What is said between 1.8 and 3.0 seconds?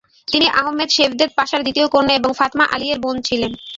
কন্যা এবং ফাতমা আলিয়ের